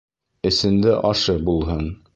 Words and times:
Эсендә 0.51 0.97
ашы 1.11 1.37
булһын. 1.51 1.91